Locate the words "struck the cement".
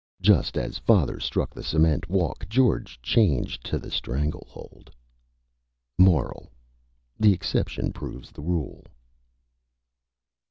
1.19-2.09